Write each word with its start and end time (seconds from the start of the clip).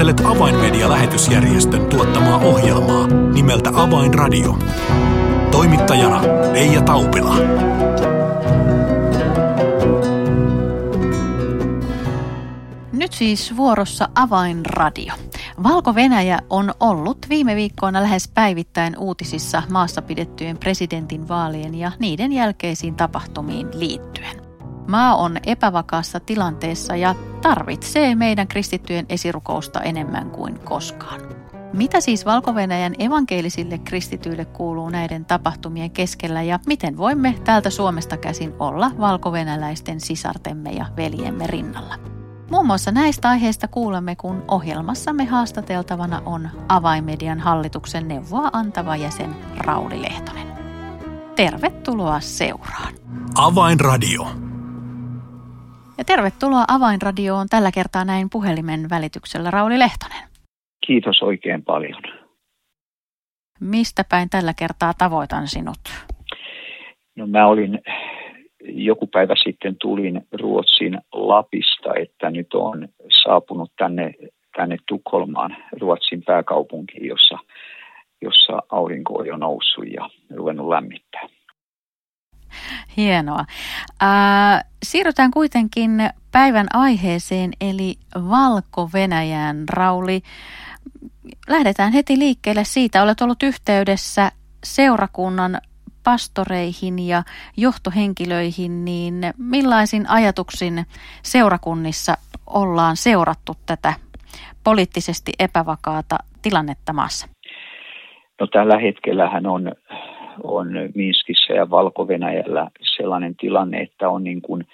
Kuuntelet 0.00 0.36
Avainmedia-lähetysjärjestön 0.36 1.86
tuottamaa 1.86 2.38
ohjelmaa 2.38 3.06
nimeltä 3.06 3.70
Avainradio. 3.74 4.58
Toimittajana 5.50 6.22
Leija 6.52 6.82
Taupila. 6.82 7.34
Nyt 12.92 13.12
siis 13.12 13.56
vuorossa 13.56 14.08
Avainradio. 14.14 15.12
Valko-Venäjä 15.62 16.38
on 16.50 16.74
ollut 16.80 17.26
viime 17.28 17.56
viikkoina 17.56 18.02
lähes 18.02 18.28
päivittäin 18.28 18.98
uutisissa 18.98 19.62
maassa 19.70 20.02
pidettyjen 20.02 20.58
presidentin 20.58 21.28
vaalien 21.28 21.74
ja 21.74 21.92
niiden 21.98 22.32
jälkeisiin 22.32 22.94
tapahtumiin 22.94 23.68
liittyen. 23.72 24.42
Maa 24.88 25.16
on 25.16 25.36
epävakaassa 25.46 26.20
tilanteessa 26.20 26.96
ja 26.96 27.14
tarvitsee 27.42 28.14
meidän 28.14 28.48
kristittyjen 28.48 29.06
esirukousta 29.08 29.80
enemmän 29.80 30.30
kuin 30.30 30.58
koskaan. 30.58 31.20
Mitä 31.72 32.00
siis 32.00 32.26
valko 32.26 32.54
evankelisille 32.98 33.78
kristityille 33.78 34.44
kuuluu 34.44 34.88
näiden 34.88 35.24
tapahtumien 35.24 35.90
keskellä 35.90 36.42
ja 36.42 36.58
miten 36.66 36.96
voimme 36.96 37.34
täältä 37.44 37.70
Suomesta 37.70 38.16
käsin 38.16 38.52
olla 38.58 38.90
valkovenäläisten 38.98 40.00
sisartemme 40.00 40.70
ja 40.70 40.86
veljemme 40.96 41.46
rinnalla? 41.46 41.94
Muun 42.50 42.66
muassa 42.66 42.90
näistä 42.90 43.28
aiheista 43.28 43.68
kuulemme, 43.68 44.16
kun 44.16 44.44
ohjelmassamme 44.48 45.24
haastateltavana 45.24 46.22
on 46.26 46.48
Avaimedian 46.68 47.40
hallituksen 47.40 48.08
neuvoa 48.08 48.50
antava 48.52 48.96
jäsen 48.96 49.36
Rauli 49.58 50.02
Lehtonen. 50.02 50.46
Tervetuloa 51.36 52.20
seuraan. 52.20 52.94
Avainradio. 53.34 54.49
Ja 56.00 56.04
tervetuloa 56.04 56.64
Avainradioon 56.68 57.46
tällä 57.50 57.70
kertaa 57.74 58.04
näin 58.04 58.30
puhelimen 58.32 58.80
välityksellä 58.90 59.50
Rauli 59.50 59.78
Lehtonen. 59.78 60.28
Kiitos 60.86 61.22
oikein 61.22 61.62
paljon. 61.64 62.02
Mistä 63.60 64.04
päin 64.10 64.30
tällä 64.30 64.54
kertaa 64.58 64.92
tavoitan 64.98 65.48
sinut? 65.48 65.78
No 67.16 67.26
mä 67.26 67.46
olin, 67.46 67.80
joku 68.62 69.06
päivä 69.06 69.34
sitten 69.44 69.76
tulin 69.80 70.20
Ruotsin 70.40 70.98
Lapista, 71.12 71.94
että 71.94 72.30
nyt 72.30 72.54
on 72.54 72.88
saapunut 73.22 73.72
tänne, 73.76 74.14
tänne 74.56 74.76
Tukholmaan, 74.88 75.56
Ruotsin 75.80 76.22
pääkaupunkiin, 76.26 77.06
jossa, 77.06 77.38
jossa 78.22 78.62
aurinko 78.68 79.18
on 79.18 79.26
jo 79.26 79.36
noussut 79.36 79.84
ja 79.92 80.10
ruvennut 80.36 80.68
lämmittää. 80.68 81.28
Hienoa. 82.96 83.44
Äh, 84.02 84.64
siirrytään 84.82 85.30
kuitenkin 85.30 86.10
päivän 86.32 86.66
aiheeseen, 86.72 87.50
eli 87.60 87.94
Valko-Venäjään. 88.14 89.68
Rauli, 89.68 90.22
lähdetään 91.48 91.92
heti 91.92 92.18
liikkeelle 92.18 92.64
siitä. 92.64 93.02
Olet 93.02 93.20
ollut 93.20 93.42
yhteydessä 93.42 94.32
seurakunnan 94.64 95.58
pastoreihin 96.04 96.98
ja 96.98 97.22
johtohenkilöihin, 97.56 98.84
niin 98.84 99.14
millaisin 99.38 100.08
ajatuksin 100.08 100.86
seurakunnissa 101.22 102.14
ollaan 102.46 102.96
seurattu 102.96 103.52
tätä 103.66 103.94
poliittisesti 104.64 105.32
epävakaata 105.38 106.18
tilannetta 106.42 106.92
maassa? 106.92 107.28
No 108.40 108.46
tällä 108.46 108.78
hetkellähän 108.78 109.46
on 109.46 109.72
on 110.42 110.68
Minskissä 110.94 111.52
ja 111.52 111.70
valko 111.70 112.06
sellainen 112.96 113.34
tilanne, 113.36 113.80
että 113.80 114.08
on 114.08 114.24
niin 114.24 114.42
kuin 114.42 114.66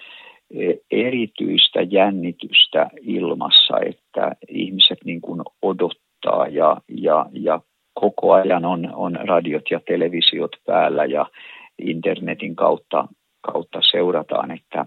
e, 0.51 0.73
erityistä 0.91 1.81
jännitystä 1.81 2.89
ilmassa, 3.01 3.79
että 3.85 4.31
ihmiset 4.49 4.97
niin 5.05 5.21
kuin 5.21 5.41
odottaa 5.61 6.47
ja, 6.47 6.77
ja, 6.87 7.25
ja 7.31 7.61
koko 7.93 8.33
ajan 8.33 8.65
on, 8.65 8.89
on 8.95 9.19
radiot 9.27 9.71
ja 9.71 9.79
televisiot 9.87 10.51
päällä 10.65 11.05
ja 11.05 11.25
internetin 11.79 12.55
kautta, 12.55 13.07
kautta 13.41 13.79
seurataan, 13.91 14.51
että 14.51 14.85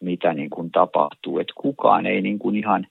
mitä 0.00 0.34
niin 0.34 0.50
kuin 0.50 0.70
tapahtuu. 0.70 1.38
Että 1.38 1.52
kukaan 1.56 2.06
ei 2.06 2.20
niin 2.20 2.38
kuin 2.38 2.56
ihan, 2.56 2.86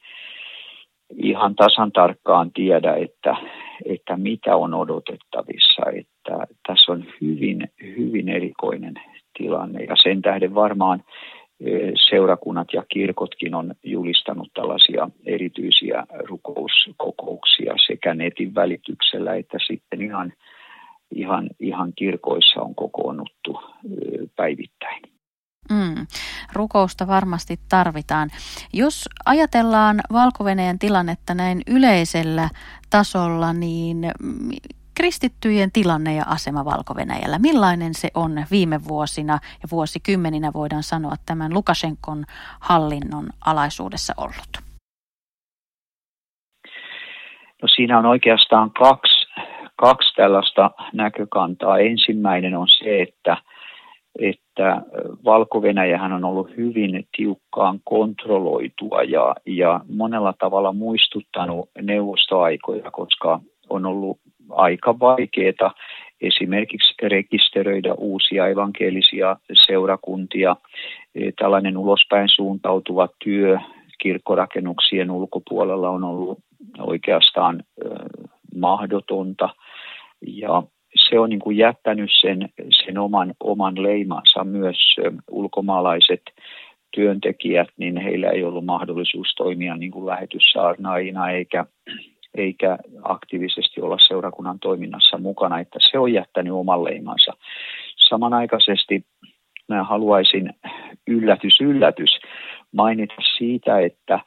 ihan 1.24 1.56
tasan 1.56 1.92
tarkkaan 1.92 2.52
tiedä, 2.52 2.96
että, 2.96 3.36
että 3.86 4.18
mitä 4.18 4.56
on 4.56 4.74
odotettavissa. 4.74 5.81
Että 6.34 6.56
tässä 6.68 6.92
on 6.92 7.06
hyvin, 7.22 7.70
hyvin 7.82 8.30
erikoinen 8.30 8.94
tilanne 9.38 9.84
ja 9.84 9.96
sen 10.04 10.22
tähden 10.22 10.56
varmaan 10.56 11.04
seurakunnat 12.10 12.68
ja 12.74 12.84
kirkotkin 12.94 13.56
on 13.56 13.76
julistanut 13.84 14.50
tällaisia 14.54 15.10
erityisiä 15.26 16.04
rukouskokouksia 16.28 17.74
sekä 17.88 18.14
netin 18.14 18.56
välityksellä 18.56 19.36
että 19.36 19.58
sitten 19.68 20.02
ihan, 20.02 20.34
ihan, 21.16 21.50
ihan 21.60 21.94
kirkoissa 21.96 22.62
on 22.62 22.76
kokoonnuttu 22.76 23.60
päivittäin. 24.36 25.02
Mm, 25.72 26.08
rukousta 26.54 27.08
varmasti 27.08 27.58
tarvitaan. 27.70 28.30
Jos 28.74 29.10
ajatellaan 29.26 30.00
valko 30.14 30.44
tilannetta 30.80 31.34
näin 31.34 31.62
yleisellä 31.68 32.50
tasolla, 32.90 33.54
niin 33.54 33.98
kristittyjen 35.00 35.72
tilanne 35.72 36.16
ja 36.16 36.24
asema 36.28 36.66
valko. 36.66 36.94
Millainen 37.38 37.94
se 37.94 38.10
on 38.16 38.32
viime 38.52 38.80
vuosina 38.88 39.34
ja 39.34 39.68
vuosikymmeninä 39.72 40.52
voidaan 40.54 40.84
sanoa 40.84 41.14
tämän 41.26 41.54
Lukashenkon 41.54 42.24
hallinnon 42.60 43.26
alaisuudessa 43.46 44.14
ollut? 44.18 44.52
No 47.62 47.68
siinä 47.76 48.00
on 48.00 48.06
oikeastaan 48.06 48.72
kaksi, 48.72 49.28
kaksi 49.76 50.16
tällaista 50.16 50.72
näkökantaa. 50.94 51.80
Ensimmäinen 51.80 52.58
on 52.58 52.68
se, 52.68 53.02
että– 53.02 53.38
että 54.20 54.81
valko 55.26 55.62
on 56.16 56.24
ollut 56.24 56.58
hyvin 56.58 57.08
tiukkaan 57.18 57.80
kontrolloitua 57.84 59.04
ja, 59.04 59.36
ja 59.46 59.81
monella 59.90 60.34
tavalla 60.40 60.74
muistuttanut 60.74 61.70
neuvostoaikoja, 61.81 62.92
koska 62.92 63.40
on 63.70 63.86
ollut 63.86 64.20
aika 64.50 65.00
vaikeaa 65.00 65.74
esimerkiksi 66.22 66.94
rekisteröidä 67.04 67.94
uusia 67.94 68.48
evankelisia 68.48 69.36
seurakuntia. 69.68 70.56
E, 71.16 71.32
tällainen 71.32 71.78
ulospäin 71.78 72.30
suuntautuva 72.30 73.08
työ 73.24 73.60
kirkkorakennuksien 74.02 75.12
ulkopuolella 75.12 75.90
on 75.90 76.04
ollut 76.04 76.40
oikeastaan 76.78 77.64
mahdotonta. 78.56 79.50
Ja 80.28 80.64
se 81.10 81.20
on 81.20 81.30
niin 81.30 81.40
kuin 81.40 81.58
jättänyt 81.58 82.10
sen, 82.22 82.50
sen 82.86 82.98
oman, 82.98 83.34
oman 83.40 83.84
leimansa 83.84 84.44
myös 84.44 84.78
ulkomaalaiset 85.31 86.22
työntekijät, 86.96 87.68
niin 87.78 87.98
heillä 87.98 88.30
ei 88.30 88.44
ollut 88.44 88.66
mahdollisuus 88.66 89.34
toimia 89.38 89.76
niin 89.76 89.92
kuin 89.92 90.06
lähetyssaarnaajina 90.06 91.30
eikä, 91.30 91.66
eikä 92.38 92.78
aktiivisesti 93.04 93.82
olla 93.82 93.98
seurakunnan 94.08 94.60
toiminnassa 94.60 95.18
mukana, 95.18 95.60
että 95.60 95.80
se 95.92 96.00
on 96.00 96.14
jättänyt 96.14 96.54
oman 96.54 96.84
leimansa. 96.84 97.34
Samanaikaisesti 98.10 99.06
mä 99.70 99.84
haluaisin 99.84 100.54
yllätys, 101.08 101.62
yllätys 101.62 102.20
mainita 102.72 103.14
siitä, 103.38 103.80
että, 103.80 104.20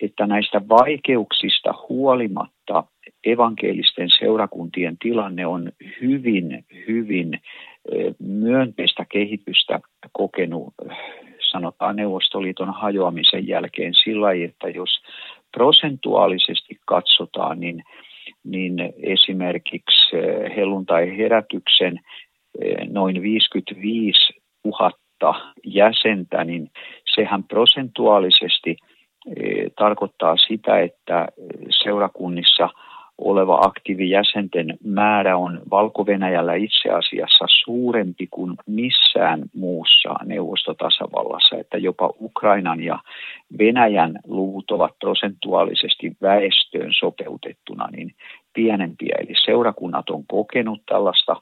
että 0.00 0.26
näistä 0.26 0.60
vaikeuksista 0.68 1.74
huolimatta 1.88 2.84
evankelisten 3.26 4.08
seurakuntien 4.18 4.96
tilanne 5.02 5.46
on 5.46 5.72
hyvin, 6.00 6.64
hyvin 6.88 7.40
myönteistä 8.18 9.06
kehitystä 9.12 9.80
kokenut, 10.12 10.74
sanotaan 11.50 11.96
Neuvostoliiton 11.96 12.74
hajoamisen 12.74 13.48
jälkeen 13.48 13.94
sillä 13.94 14.32
että 14.32 14.68
jos 14.68 14.90
prosentuaalisesti 15.56 16.78
katsotaan, 16.86 17.60
niin, 17.60 17.82
niin 18.44 18.74
esimerkiksi 19.02 20.16
helluntai-herätyksen 20.56 22.00
noin 22.90 23.22
55 23.22 24.32
000 24.64 25.52
jäsentä, 25.66 26.44
niin 26.44 26.70
sehän 27.14 27.44
prosentuaalisesti 27.44 28.76
tarkoittaa 29.76 30.36
sitä, 30.36 30.80
että 30.80 31.26
seurakunnissa– 31.82 32.68
oleva 33.18 33.58
aktiivijäsenten 33.62 34.78
määrä 34.84 35.36
on 35.36 35.60
valko 35.70 36.04
itse 36.60 36.90
asiassa 36.90 37.44
suurempi 37.64 38.28
kuin 38.30 38.54
missään 38.66 39.42
muussa 39.54 40.14
neuvostotasavallassa, 40.24 41.56
että 41.56 41.78
jopa 41.78 42.10
Ukrainan 42.20 42.80
ja 42.80 42.98
Venäjän 43.58 44.18
luvut 44.26 44.70
ovat 44.70 44.98
prosentuaalisesti 44.98 46.16
väestöön 46.22 46.90
sopeutettuna 46.98 47.88
niin 47.92 48.14
pienempiä. 48.54 49.16
Eli 49.20 49.34
seurakunnat 49.44 50.10
on 50.10 50.24
kokenut 50.26 50.82
tällaista 50.86 51.36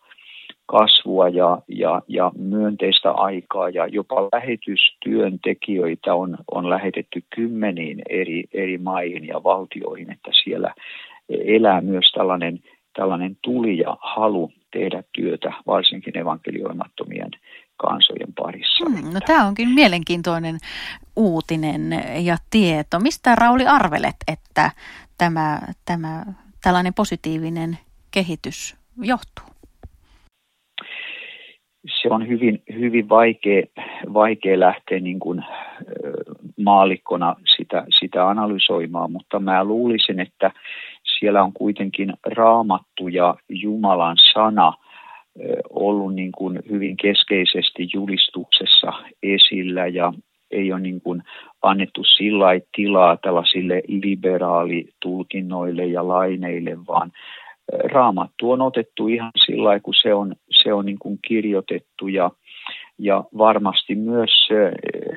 kasvua 0.66 1.28
ja, 1.28 1.58
ja, 1.68 2.02
ja 2.08 2.32
myönteistä 2.38 3.10
aikaa 3.10 3.68
ja 3.68 3.86
jopa 3.86 4.22
lähetystyöntekijöitä 4.22 6.14
on, 6.14 6.38
on 6.50 6.70
lähetetty 6.70 7.22
kymmeniin 7.34 8.02
eri, 8.08 8.44
eri 8.52 8.78
maihin 8.78 9.26
ja 9.26 9.42
valtioihin, 9.44 10.12
että 10.12 10.30
siellä 10.44 10.74
elää 11.28 11.80
myös 11.80 12.12
tällainen, 12.14 12.60
tällainen 12.96 13.36
tuli 13.42 13.78
ja 13.78 13.96
halu 14.00 14.52
tehdä 14.72 15.02
työtä, 15.12 15.52
varsinkin 15.66 16.18
evankelioimattomien 16.18 17.30
kansojen 17.76 18.32
parissa. 18.36 18.84
Hmm, 18.84 19.14
no 19.14 19.20
tämä 19.26 19.46
onkin 19.46 19.68
mielenkiintoinen 19.68 20.58
uutinen 21.16 21.82
ja 22.24 22.36
tieto. 22.50 22.98
Mistä 22.98 23.34
Rauli 23.34 23.66
arvelet, 23.66 24.16
että 24.32 24.70
tämä, 25.18 25.58
tämä 25.84 26.24
tällainen 26.62 26.94
positiivinen 26.94 27.78
kehitys 28.10 28.76
johtuu? 29.02 29.56
Se 32.02 32.08
on 32.10 32.28
hyvin, 32.28 32.62
hyvin 32.72 33.08
vaikea, 33.08 33.62
vaikea 34.14 34.60
lähteä 34.60 35.00
niin 35.00 35.18
kuin, 35.18 35.44
maalikkona 36.64 37.36
sitä, 37.56 37.84
sitä 38.00 38.28
analysoimaan, 38.28 39.12
mutta 39.12 39.38
mä 39.38 39.64
luulisin, 39.64 40.20
että 40.20 40.50
siellä 41.18 41.42
on 41.42 41.52
kuitenkin 41.52 42.12
raamattu 42.26 43.08
ja 43.08 43.34
Jumalan 43.48 44.16
sana 44.34 44.72
ollut 45.70 46.14
niin 46.14 46.32
kuin 46.32 46.60
hyvin 46.70 46.96
keskeisesti 46.96 47.88
julistuksessa 47.94 48.92
esillä 49.22 49.86
ja 49.86 50.12
ei 50.50 50.72
ole 50.72 50.80
niin 50.80 51.00
kuin 51.00 51.22
annettu 51.62 52.04
sillä 52.04 52.46
tilaa 52.76 53.16
tällaisille 53.16 53.82
liberaalitulkinnoille 53.88 55.86
ja 55.86 56.08
laineille, 56.08 56.86
vaan 56.86 57.12
raamattu 57.92 58.50
on 58.50 58.60
otettu 58.60 59.08
ihan 59.08 59.30
sillä 59.46 59.80
kun 59.80 59.94
se 60.02 60.14
on, 60.14 60.34
se 60.62 60.72
on 60.72 60.86
niin 60.86 60.98
kuin 60.98 61.18
kirjoitettu 61.28 62.08
ja, 62.08 62.30
ja 62.98 63.24
varmasti 63.38 63.94
myös 63.94 64.48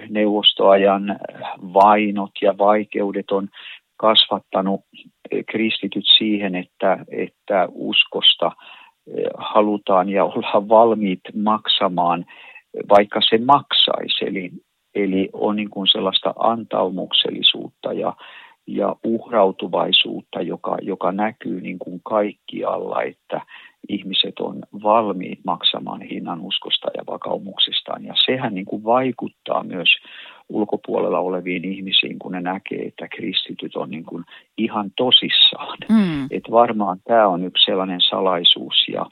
neuvostoajan 0.09 1.19
vainot 1.73 2.31
ja 2.41 2.57
vaikeudet 2.57 3.31
on 3.31 3.47
kasvattanut 3.97 4.81
kristityt 5.51 6.05
siihen, 6.17 6.55
että, 6.55 7.05
että 7.11 7.67
uskosta 7.71 8.51
halutaan 9.37 10.09
ja 10.09 10.25
ollaan 10.25 10.69
valmiit 10.69 11.21
maksamaan, 11.35 12.25
vaikka 12.89 13.19
se 13.29 13.37
maksaisi. 13.37 14.25
Eli, 14.25 14.51
eli 14.95 15.29
on 15.33 15.55
niin 15.55 15.69
kuin 15.69 15.87
sellaista 15.87 16.33
antaumuksellisuutta 16.39 17.93
ja, 17.93 18.13
ja 18.67 18.95
uhrautuvaisuutta, 19.03 20.41
joka, 20.41 20.77
joka 20.81 21.11
näkyy 21.11 21.61
niin 21.61 21.79
kuin 21.79 22.01
kaikkialla, 22.03 23.01
että 23.01 23.41
ihmiset 23.89 24.39
on 24.39 24.61
valmiit 24.83 25.39
maksamaan 25.45 26.01
hinnan 26.01 26.41
uskosta 26.41 26.87
ja 26.97 27.03
vakaumuksestaan. 27.07 28.05
Ja 28.05 28.13
sehän 28.25 28.55
niin 28.55 28.65
kuin 28.65 28.83
vaikuttaa 28.83 29.63
myös 29.63 29.89
ulkopuolella 30.49 31.19
oleviin 31.19 31.65
ihmisiin, 31.65 32.19
kun 32.19 32.31
ne 32.31 32.41
näkee, 32.41 32.81
että 32.87 33.07
kristityt 33.07 33.75
on 33.75 33.89
niin 33.89 34.05
kuin 34.05 34.23
ihan 34.57 34.91
tosissaan. 34.97 35.77
Mm. 35.89 36.25
Et 36.31 36.43
varmaan 36.51 36.97
tämä 37.03 37.27
on 37.27 37.43
yksi 37.43 37.65
sellainen 37.65 38.01
salaisuus 38.01 38.75
ja, 38.93 39.05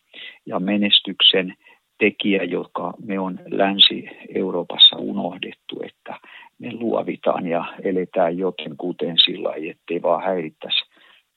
ja 0.45 0.60
menestyksen 0.60 1.54
tekijä, 2.00 2.44
joka 2.44 2.94
me 3.06 3.19
on 3.19 3.39
Länsi-Euroopassa 3.51 4.98
unohdettu, 4.98 5.81
että 5.84 6.19
me 6.60 6.74
luovitaan 6.74 7.48
ja 7.48 7.66
eletään 7.83 8.38
joten 8.38 8.78
kuten 8.78 9.16
sillä 9.25 9.54
ettei 9.69 10.01
vaan 10.01 10.24
häirittäisi 10.24 10.86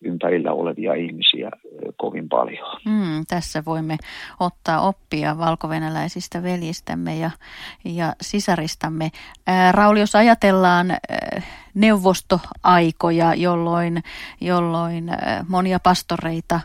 ympärillä 0.05 0.53
olevia 0.53 0.95
ihmisiä 0.95 1.51
kovin 1.97 2.29
paljon. 2.29 2.81
Mm, 2.85 3.27
tässä 3.29 3.63
voimme 3.65 3.97
ottaa 4.41 4.81
oppia 4.81 5.39
valkovenäläisistä 5.39 6.43
veljistämme 6.43 7.17
ja, 7.17 7.31
ja 7.85 8.15
sisaristamme. 8.21 9.11
Ää, 9.47 9.73
Rauli, 9.73 10.01
jos 10.01 10.15
ajatellaan 10.15 10.91
ää, 10.91 10.99
neuvostoaikoja, 11.75 13.35
jolloin, 13.35 14.03
jolloin 14.41 15.09
ää, 15.09 15.45
monia 15.49 15.81
pastoreita 15.81 16.61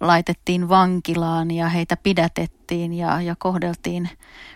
laitettiin 0.00 0.68
vankilaan 0.68 1.50
ja 1.50 1.68
heitä 1.68 1.96
pidätettiin 1.96 2.92
ja, 2.92 3.20
ja 3.20 3.34
kohdeltiin, 3.38 4.08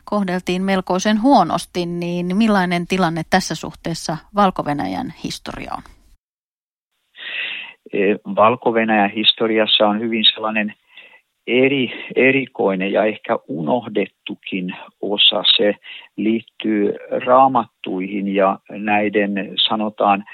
kohdeltiin 0.05 0.63
melkoisen 0.63 1.23
huonosti, 1.23 1.87
niin 1.87 2.37
millainen 2.37 2.87
tilanne 2.87 3.23
tässä 3.31 3.55
suhteessa 3.55 4.17
valko 4.35 4.65
historia 5.25 5.75
on? 5.77 6.00
Valko 8.37 8.75
historiassa 9.15 9.89
on 9.89 10.01
hyvin 10.01 10.25
sellainen 10.35 10.75
eri, 11.47 11.93
erikoinen 12.17 12.93
ja 12.93 13.05
ehkä 13.05 13.39
unohdettukin 13.49 14.77
osa. 15.01 15.43
Se 15.57 15.75
liittyy 16.17 16.95
raamattuihin 17.27 18.35
ja 18.35 18.59
näiden 18.71 19.53
sanotaan 19.69 20.25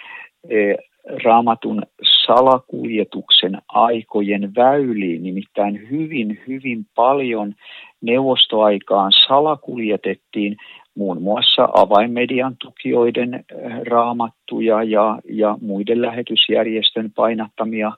raamatun 1.25 1.82
salakuljetuksen 2.26 3.58
aikojen 3.69 4.55
väyliin, 4.56 5.23
nimittäin 5.23 5.91
hyvin, 5.91 6.43
hyvin 6.49 6.87
paljon 6.94 7.55
neuvostoaikaan 8.00 9.12
salakuljetettiin 9.26 10.56
muun 10.96 11.22
muassa 11.22 11.69
avainmedian 11.72 12.56
tukijoiden 12.58 13.34
eh, 13.34 13.44
raamattuja 13.90 14.82
ja, 14.82 15.19
ja 15.31 15.58
muiden 15.60 16.02
lähetysjärjestön 16.02 17.10
painattamia 17.14 17.93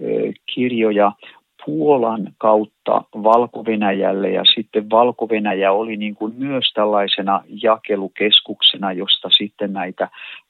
eh, 0.00 0.34
kirjoja 0.54 1.12
Puolan 1.66 2.32
kautta 2.38 3.04
valko 3.14 3.64
ja 4.32 4.42
sitten 4.54 4.90
valko 4.90 5.28
oli 5.72 5.96
niin 5.96 6.14
kuin 6.14 6.34
myös 6.38 6.72
tällaisena 6.74 7.44
jakelukeskuksena, 7.62 8.92
josta 8.92 9.28
sitten 9.38 9.72
näitä 9.72 10.08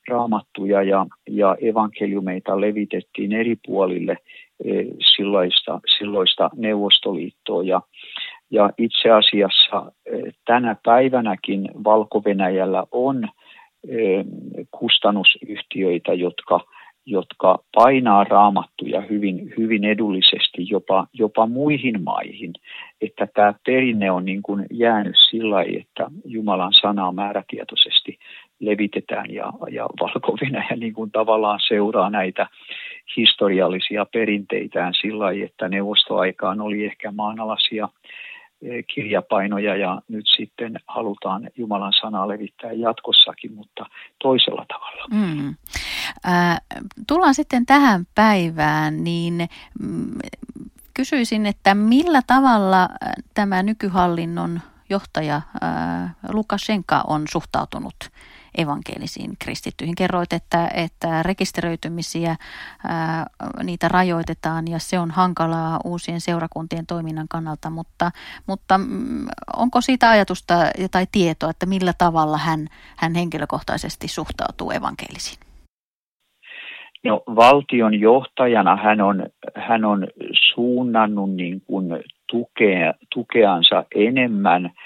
raamattuja 0.08 0.82
ja, 0.82 1.06
ja 1.28 1.56
evankeliumeita 1.62 2.60
levitettiin 2.60 3.32
eri 3.32 3.56
puolille 3.66 4.16
eh, 4.64 4.86
silloista, 5.16 5.80
silloista 5.98 6.50
Neuvostoliittoa. 6.56 7.62
Ja, 7.62 7.80
ja 8.52 8.70
itse 8.78 9.10
asiassa 9.10 9.92
eh, 10.06 10.34
tänä 10.44 10.76
päivänäkin 10.84 11.68
valko 11.84 12.22
on 12.90 13.28
eh, 13.88 14.24
kustannusyhtiöitä, 14.70 16.12
jotka, 16.12 16.60
jotka 17.06 17.58
painaa 17.74 18.24
raamattuja 18.24 19.00
hyvin, 19.00 19.52
hyvin 19.58 19.84
edullisesti 19.84 20.66
jopa, 20.70 21.06
jopa 21.12 21.46
muihin 21.46 22.02
maihin. 22.02 22.52
Että 23.00 23.26
tämä 23.34 23.54
perinne 23.66 24.10
on 24.10 24.24
niin 24.24 24.42
kuin 24.42 24.66
jäänyt 24.72 25.16
sillä 25.30 25.62
että 25.62 26.10
Jumalan 26.24 26.72
sanaa 26.80 27.12
määrätietoisesti 27.12 28.18
levitetään 28.60 29.34
ja, 29.34 29.52
ja 29.70 29.86
valko 30.00 30.36
niin 30.76 30.92
kuin 30.92 31.10
tavallaan 31.10 31.60
seuraa 31.68 32.10
näitä 32.10 32.46
historiallisia 33.16 34.06
perinteitään 34.12 34.92
sillä 35.00 35.30
että 35.44 35.68
neuvostoaikaan 35.68 36.60
oli 36.60 36.84
ehkä 36.84 37.12
maanalaisia 37.12 37.88
kirjapainoja 38.94 39.76
ja 39.76 40.02
nyt 40.08 40.24
sitten 40.36 40.80
halutaan 40.86 41.50
Jumalan 41.56 41.92
sanaa 42.00 42.28
levittää 42.28 42.72
jatkossakin, 42.72 43.54
mutta 43.54 43.86
toisella 44.22 44.66
tavalla. 44.68 45.04
Mm. 45.10 45.54
Äh, 46.26 46.60
tullaan 47.06 47.34
sitten 47.34 47.66
tähän 47.66 48.06
päivään, 48.14 49.04
niin 49.04 49.48
mm, 49.80 50.18
kysyisin, 50.94 51.46
että 51.46 51.74
millä 51.74 52.22
tavalla 52.26 52.88
tämä 53.34 53.62
nykyhallinnon 53.62 54.60
johtaja 54.90 55.36
äh, 55.36 56.16
Lukashenka 56.32 57.04
on 57.06 57.24
suhtautunut 57.32 57.94
evankelisiin 58.58 59.30
kristittyihin. 59.38 59.94
Kerroit, 59.94 60.32
että, 60.32 60.68
että 60.74 61.22
rekisteröitymisiä, 61.22 62.36
ää, 62.88 63.26
niitä 63.62 63.88
rajoitetaan 63.88 64.68
ja 64.68 64.78
se 64.78 64.98
on 64.98 65.10
hankalaa 65.10 65.78
uusien 65.84 66.20
seurakuntien 66.20 66.86
toiminnan 66.86 67.28
kannalta, 67.28 67.70
mutta, 67.70 68.10
mutta 68.46 68.78
mm, 68.78 69.26
onko 69.56 69.80
siitä 69.80 70.10
ajatusta 70.10 70.54
tai 70.90 71.06
tietoa, 71.12 71.50
että 71.50 71.66
millä 71.66 71.92
tavalla 71.98 72.36
hän, 72.36 72.66
hän 72.96 73.14
henkilökohtaisesti 73.14 74.08
suhtautuu 74.08 74.70
evankelisiin? 74.70 75.38
No, 77.04 77.22
valtion 77.26 78.00
johtajana 78.00 78.76
hän 78.76 79.00
on, 79.00 79.26
hän 79.54 79.84
on 79.84 80.06
suunnannut 80.54 81.30
niin 81.30 81.60
kuin 81.60 81.86
tukea, 82.30 82.94
tukeansa 83.14 83.84
enemmän– 83.94 84.70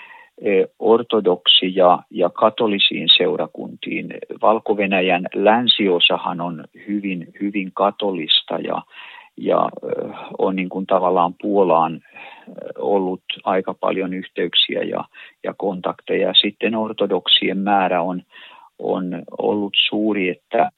ortodoksi- 0.78 1.73
ja, 1.75 1.99
ja 2.11 2.31
katolisiin 2.31 3.09
seurakuntiin. 3.16 4.07
Valko-Venäjän 4.43 5.26
länsiosahan 5.35 6.40
on 6.40 6.64
hyvin, 6.88 7.28
hyvin 7.40 7.71
katolista 7.75 8.59
ja, 8.59 8.83
ja 9.37 9.69
on 10.38 10.57
niin 10.57 10.69
kuin 10.69 10.87
tavallaan 10.87 11.35
Puolaan 11.43 12.00
ollut 12.78 13.23
aika 13.45 13.75
paljon 13.75 14.14
yhteyksiä 14.14 14.83
ja, 14.83 15.05
ja 15.45 15.55
kontakteja. 15.55 16.35
Sitten 16.35 16.75
ortodoksien 16.75 17.59
määrä 17.59 18.02
on, 18.02 18.23
on 18.78 19.23
ollut 19.38 19.73
suuri, 19.88 20.28
että 20.28 20.71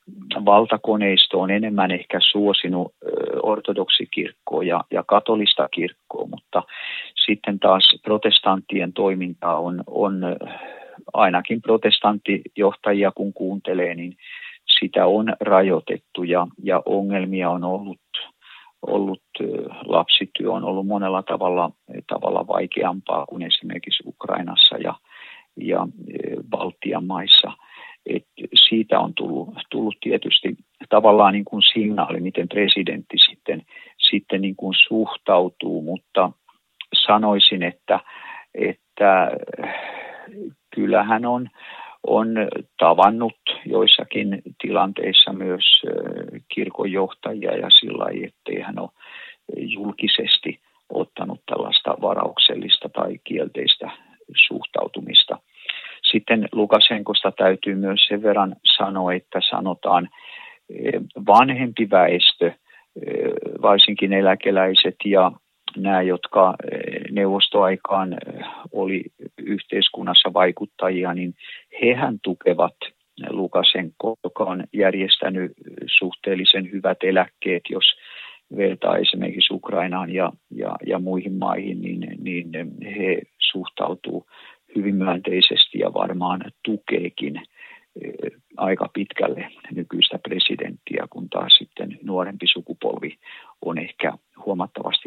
valtakoneisto 0.44 1.40
on 1.40 1.50
enemmän 1.50 1.90
ehkä 1.90 2.18
suosinut 2.30 2.92
ortodoksikirkkoa 3.42 4.62
ja, 4.62 4.84
ja 4.90 5.02
katolista 5.06 5.68
kirkkoa, 5.68 6.07
sitten 7.28 7.58
taas 7.58 7.98
protestanttien 8.02 8.92
toiminta 8.92 9.54
on, 9.54 9.84
on 9.86 10.20
ainakin 11.12 11.62
protestanttijohtajia 11.62 13.12
kun 13.14 13.32
kuuntelee, 13.32 13.94
niin 13.94 14.16
sitä 14.80 15.06
on 15.06 15.32
rajoitettu 15.40 16.22
ja, 16.22 16.46
ja 16.62 16.82
ongelmia 16.86 17.50
on 17.50 17.64
ollut, 17.64 18.00
ollut 18.86 19.22
lapsityö 19.84 20.52
on 20.52 20.64
ollut 20.64 20.86
monella 20.86 21.22
tavalla, 21.22 21.70
tavalla 22.06 22.46
vaikeampaa 22.46 23.26
kuin 23.26 23.42
esimerkiksi 23.42 24.02
Ukrainassa 24.06 24.76
ja, 24.76 24.94
ja 25.56 25.88
Baltian 26.50 27.04
maissa. 27.04 27.52
Et 28.06 28.24
siitä 28.68 29.00
on 29.00 29.14
tullut, 29.14 29.48
tullut 29.70 29.96
tietysti 30.00 30.56
tavallaan 30.88 31.32
niin 31.32 31.44
kuin 31.44 31.62
signaali, 31.62 32.20
miten 32.20 32.48
presidentti 32.48 33.16
sitten, 33.30 33.62
sitten 34.10 34.40
niin 34.40 34.56
kuin 34.56 34.74
suhtautuu, 34.88 35.82
mutta 35.82 36.32
sanoisin, 36.94 37.62
että, 37.62 38.00
että 38.54 39.30
kyllähän 40.74 41.26
on, 41.26 41.48
on 42.06 42.28
tavannut 42.78 43.38
joissakin 43.66 44.42
tilanteissa 44.62 45.32
myös 45.32 45.82
kirkonjohtajia 46.54 47.56
ja 47.56 47.70
sillä 47.70 48.04
lailla, 48.04 48.26
ettei 48.26 48.62
hän 48.62 48.78
ole 48.78 48.90
julkisesti 49.56 50.60
ottanut 50.92 51.40
tällaista 51.46 51.96
varauksellista 52.00 52.88
tai 52.88 53.18
kielteistä 53.24 53.90
suhtautumista. 54.48 55.38
Sitten 56.10 56.48
Lukasenkosta 56.52 57.32
täytyy 57.32 57.74
myös 57.74 58.00
sen 58.08 58.22
verran 58.22 58.56
sanoa, 58.76 59.12
että 59.12 59.40
sanotaan 59.50 60.08
vanhempi 61.26 61.90
väestö, 61.90 62.52
varsinkin 63.62 64.12
eläkeläiset 64.12 64.96
ja 65.04 65.32
nämä, 65.76 66.02
jotka 66.02 66.54
neuvostoaikaan 67.10 68.16
oli 68.72 69.04
yhteiskunnassa 69.38 70.32
vaikuttajia, 70.32 71.14
niin 71.14 71.34
hehän 71.82 72.18
tukevat 72.22 72.76
Lukasenko, 73.30 74.16
joka 74.24 74.44
on 74.44 74.64
järjestänyt 74.72 75.52
suhteellisen 75.98 76.72
hyvät 76.72 76.98
eläkkeet, 77.02 77.62
jos 77.70 77.84
vertaa 78.56 78.96
esimerkiksi 78.96 79.54
Ukrainaan 79.54 80.14
ja, 80.14 80.32
ja, 80.50 80.76
ja 80.86 80.98
muihin 80.98 81.32
maihin, 81.32 81.80
niin, 81.80 82.06
niin 82.18 82.50
he 82.84 83.22
suhtautuu 83.38 84.26
hyvin 84.76 84.94
myönteisesti 84.94 85.78
ja 85.78 85.94
varmaan 85.94 86.40
tukeekin 86.64 87.42
aika 88.56 88.88
pitkälle 88.94 89.48
nykyistä 89.74 90.18
presidenttiä, 90.18 91.06
kun 91.10 91.28
taas 91.28 91.52
sitten 91.58 91.98
nuorempi 92.02 92.46
sukupolvi 92.52 93.18
on 93.62 93.78
ehkä 93.78 94.12
huomattavasti 94.46 94.97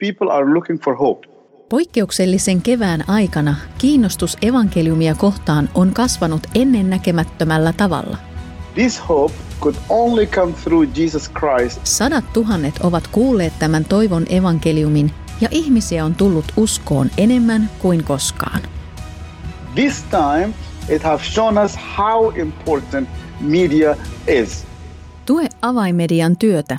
People 0.00 0.30
are 0.30 0.54
looking 0.54 0.80
for 0.80 0.96
hope. 0.96 1.28
Poikkeuksellisen 1.68 2.62
kevään 2.62 3.04
aikana 3.08 3.56
kiinnostus 3.78 4.36
evankeliumia 4.42 5.14
kohtaan 5.14 5.68
on 5.74 5.94
kasvanut 5.94 6.46
ennennäkemättömällä 6.54 7.72
tavalla. 7.72 8.16
This 8.74 9.08
hope 9.08 9.34
could 9.60 9.74
only 9.88 10.26
come 10.26 10.52
through 10.64 10.98
Jesus 10.98 11.30
Christ. 11.38 11.80
Sadat 11.84 12.32
tuhannet 12.32 12.74
ovat 12.82 13.06
kuulleet 13.06 13.52
tämän 13.58 13.84
toivon 13.84 14.26
evankeliumin 14.28 15.10
ja 15.40 15.48
ihmisiä 15.50 16.04
on 16.04 16.14
tullut 16.14 16.44
uskoon 16.56 17.10
enemmän 17.18 17.70
kuin 17.78 18.04
koskaan. 18.04 18.60
This 19.74 20.02
time 20.02 20.54
it 20.88 21.02
has 21.02 21.34
shown 21.34 21.58
us 21.58 21.78
how 21.98 22.38
important 22.38 23.08
media 23.40 23.96
is. 24.26 24.66
Tue 25.26 25.48
avaimedian 25.62 26.36
työtä 26.36 26.78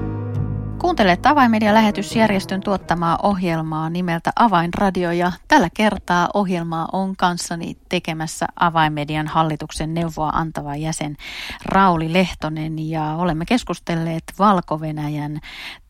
Kuuntelet 0.81 1.25
Avainmedia-lähetysjärjestön 1.25 2.61
tuottamaa 2.61 3.19
ohjelmaa 3.23 3.89
nimeltä 3.89 4.31
Avainradio 4.35 5.11
ja 5.11 5.31
tällä 5.47 5.69
kertaa 5.73 6.29
ohjelmaa 6.33 6.87
on 6.93 7.15
kanssani 7.15 7.77
tekemässä 7.89 8.45
Avainmedian 8.59 9.27
hallituksen 9.27 9.93
neuvoa 9.93 10.29
antava 10.29 10.75
jäsen 10.75 11.17
Rauli 11.65 12.13
Lehtonen 12.13 12.89
ja 12.89 13.03
olemme 13.03 13.45
keskustelleet 13.45 14.23
valko 14.39 14.79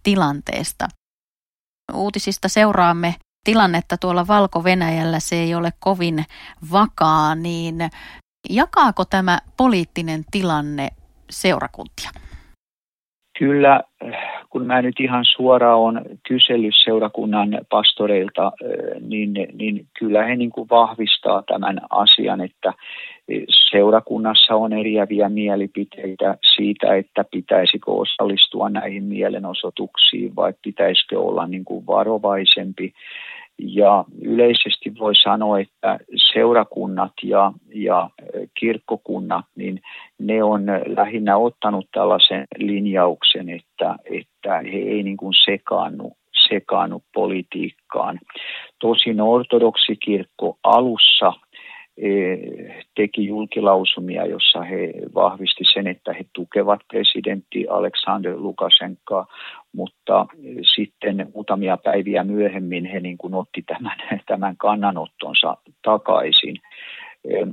tilanteesta. 0.04 0.88
Uutisista 1.94 2.50
seuraamme 2.50 3.16
tilannetta 3.46 3.98
tuolla 3.98 4.28
Valko-Venäjällä, 4.28 5.20
se 5.20 5.36
ei 5.36 5.56
ole 5.56 5.74
kovin 5.80 6.26
vakaa, 6.72 7.36
niin 7.36 7.76
jakaako 8.50 9.06
tämä 9.06 9.40
poliittinen 9.58 10.26
tilanne 10.32 10.90
seurakuntia? 11.30 12.12
Kyllä, 13.40 13.82
kun 14.50 14.66
mä 14.66 14.82
nyt 14.82 15.00
ihan 15.00 15.26
suoraan 15.26 15.80
on 15.80 16.02
kysellyt 16.28 16.74
seurakunnan 16.84 17.62
pastoreilta, 17.70 18.52
niin, 19.00 19.34
niin 19.54 19.88
kyllä 20.00 20.24
he 20.24 20.36
niin 20.36 20.50
kuin 20.50 20.70
vahvistaa 20.70 21.44
tämän 21.48 21.82
asian, 21.90 22.42
että 22.42 22.74
seurakunnassa 23.72 24.56
on 24.56 24.74
eriäviä 24.74 25.30
mielipiteitä 25.30 26.38
siitä, 26.56 26.96
että 26.96 27.26
pitäisikö 27.32 27.92
osallistua 27.92 28.70
näihin 28.70 29.04
mielenosoituksiin 29.04 30.36
vai 30.36 30.54
pitäisikö 30.64 31.20
olla 31.20 31.48
niin 31.48 31.66
kuin 31.66 31.88
varovaisempi. 31.88 32.94
Ja 33.64 34.06
yleisesti 34.22 34.94
voi 35.00 35.16
sanoa, 35.16 35.60
että 35.60 36.00
seurakunnat 36.34 37.14
ja, 37.24 37.52
ja 37.74 38.10
kirkkokunnat, 38.60 39.46
niin 39.56 39.82
ne 40.20 40.44
on 40.44 40.66
lähinnä 40.86 41.38
ottanut 41.38 41.86
tällaisen 41.94 42.46
linjauksen, 42.58 43.50
että, 43.50 43.96
että 44.06 44.58
he 44.58 44.78
ei 44.78 45.04
niin 45.04 45.18
kuin 45.18 45.34
sekaannu, 45.46 46.12
sekaannu 46.50 47.04
politiikkaan. 47.14 48.20
Tosin 48.80 49.22
ortodoksikirkko 49.22 50.58
alussa 50.64 51.34
teki 52.96 53.28
julkilausumia, 53.28 54.26
jossa 54.26 54.62
he 54.62 54.94
vahvisti 55.16 55.64
sen, 55.74 55.88
että 55.88 56.14
he 56.14 56.26
tukevat 56.34 56.80
presidentti 56.88 57.68
Aleksander 57.68 58.38
Lukashenkaa, 58.38 59.28
mutta 59.76 60.26
sitten 60.76 61.32
muutamia 61.34 61.78
päiviä 61.78 62.24
myöhemmin 62.24 62.86
he 62.86 63.00
niin 63.00 63.18
kuin 63.18 63.34
otti 63.34 63.62
tämän, 63.62 63.98
tämän 64.28 64.58
kannanottonsa 64.58 65.58
takaisin 65.82 66.56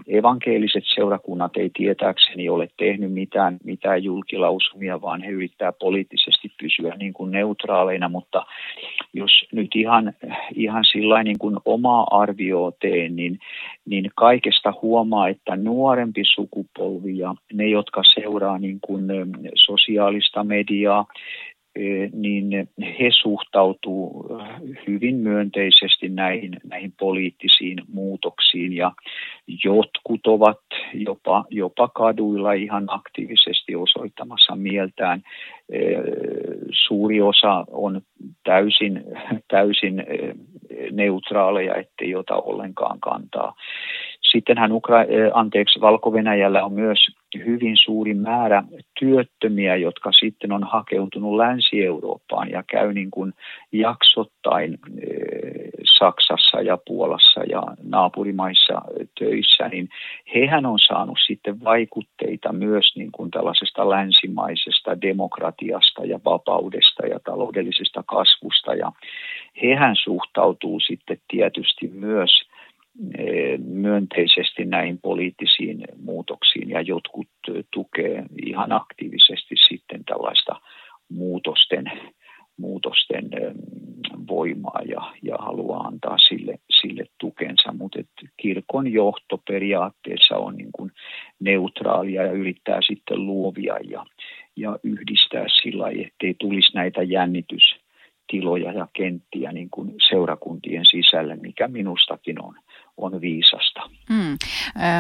evankeeliset 0.07 0.85
seurakunnat 0.95 1.57
ei 1.57 1.71
tietääkseni 1.77 2.49
ole 2.49 2.69
tehnyt 2.77 3.13
mitään, 3.13 3.57
mitään 3.65 4.05
julkilausumia, 4.05 5.01
vaan 5.01 5.23
he 5.23 5.31
yrittää 5.31 5.73
poliittisesti 5.73 6.53
pysyä 6.63 6.95
niin 6.95 7.13
kuin 7.13 7.31
neutraaleina, 7.31 8.09
mutta 8.09 8.47
jos 9.15 9.31
nyt 9.53 9.71
ihan, 9.75 10.13
ihan 10.55 10.85
sillä 10.85 11.23
niin 11.23 11.39
kuin 11.39 11.57
omaa 11.65 12.07
arvioa 12.11 12.73
teen, 12.81 13.17
niin, 13.17 13.39
niin 13.87 14.11
kaikesta 14.15 14.75
huomaa, 14.83 15.29
että 15.29 15.57
nuorempi 15.57 16.23
sukupolvi 16.35 17.19
ja 17.19 17.35
ne, 17.53 17.69
jotka 17.69 18.03
seuraa 18.15 18.59
niin 18.59 18.79
kuin 18.81 19.05
sosiaalista 19.55 20.45
mediaa, 20.45 21.07
niin 22.13 22.69
he 22.81 23.09
suhtautuu 23.23 24.29
hyvin 24.87 25.17
myönteisesti 25.17 26.09
näihin, 26.09 26.57
näihin 26.65 26.93
poliittisiin 26.99 27.79
muutoksiin 27.93 28.73
ja 28.73 28.93
jotkut 29.65 30.27
ovat 30.27 30.61
jopa, 30.95 31.45
jopa 31.51 31.89
kaduilla 31.89 32.53
ihan 32.53 32.85
aktiivisesti 32.89 33.77
osoittamassa 33.77 34.57
mieltään. 34.57 35.23
Suuri 36.71 37.21
osa 37.23 37.65
on 37.71 38.01
täysin, 38.45 39.05
täysin 39.49 40.05
neutraaleja, 40.93 41.75
ettei 41.75 42.15
ota 42.15 42.37
ollenkaan 42.37 43.01
kantaa. 43.01 43.55
Sittenhän 44.33 44.73
Ukra- 44.73 45.07
eh, 45.09 45.31
anteeksi, 45.35 45.81
valko 45.81 46.13
on 46.65 46.73
myös 46.73 46.99
hyvin 47.47 47.77
suuri 47.77 48.15
määrä 48.15 48.63
työttömiä, 48.99 49.77
jotka 49.77 50.13
sitten 50.13 50.53
on 50.53 50.65
hakeutunut 50.65 51.37
Länsi-Eurooppaan 51.37 52.51
ja 52.51 52.63
käy 52.63 52.93
niin 52.93 53.11
kuin 53.11 53.33
jaksottain 53.73 54.73
eh, 54.73 55.69
Saksassa 55.99 56.61
ja 56.61 56.79
Puolassa 56.87 57.41
ja 57.45 57.63
naapurimaissa 57.83 58.83
töissä, 59.19 59.69
niin 59.69 59.89
hehän 60.35 60.67
on 60.67 60.79
saanut 60.79 61.19
sitten 61.27 61.65
vaikutteita 61.65 62.53
myös 62.53 62.93
niin 62.97 63.13
kuin 63.13 63.31
tällaisesta 63.31 63.91
länsimaisesta 63.91 65.03
demokratiasta 65.03 66.05
ja 66.05 66.21
vapaudesta 66.25 67.07
ja 67.07 67.21
taloudellisesta 67.25 68.03
kasvusta. 68.07 68.75
Ja 68.75 68.93
hehän 69.63 69.97
suhtautuu 69.97 70.81
sitten 70.81 71.21
tietysti 71.29 71.89
myös 71.89 72.48
myönteisesti 73.59 74.65
näihin 74.65 74.99
poliittisiin 75.03 75.85
muutoksiin 76.03 76.71
ja 76.71 76.81
jotkut 76.81 77.29
tukee 77.73 78.25
ihan 78.47 78.73
aktiivisesti 78.73 79.55
sitten 79.69 80.05
tällaista 80.05 80.61
muutosten, 81.09 81.85
muutosten 82.57 83.31
voimaa 84.29 84.81
ja, 84.85 85.13
ja 85.23 85.37
haluaa 85.39 85.81
antaa 85.81 86.19
sille, 86.19 86.59
sille 86.81 87.05
tukensa, 87.21 87.73
mutta 87.73 87.99
kirkon 88.37 88.93
johto 88.93 89.43
periaatteessa 89.49 90.37
on 90.37 90.57
niin 90.57 90.73
kuin 90.73 90.91
neutraalia 91.41 92.23
ja 92.23 92.33
yrittää 92.33 92.81
sitten 92.87 93.27
luovia 93.27 93.77
ja, 93.91 94.07
ja 94.57 94.79
yhdistää 94.83 95.47
sillä 95.63 95.83
lailla, 95.83 96.07
ettei 96.07 96.35
tulisi 96.39 96.75
näitä 96.75 97.03
jännitystiloja 97.03 98.73
ja 98.73 98.89
kenttiä 98.93 99.53
niin 99.53 99.71
kuin 99.71 99.95
seurakuntien 100.09 100.87
sisälle, 100.87 101.37
mikä 101.37 101.69
minustakin 101.69 102.45
on 102.45 102.55
on 102.99 103.21
viisasta. 103.21 103.81
Mm. 104.11 104.39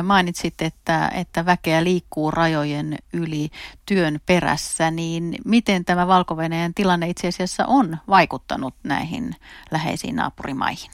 Mainitsit, 0.02 0.54
että, 0.60 1.10
että 1.20 1.46
väkeä 1.46 1.84
liikkuu 1.84 2.30
rajojen 2.30 2.94
yli 3.14 3.48
työn 3.88 4.18
perässä, 4.26 4.90
niin 4.90 5.34
miten 5.44 5.84
tämä 5.84 6.06
valko 6.06 6.36
tilanne 6.74 7.08
itse 7.08 7.28
asiassa 7.28 7.64
on 7.66 7.96
vaikuttanut 8.08 8.74
näihin 8.84 9.24
läheisiin 9.72 10.16
naapurimaihin? 10.16 10.90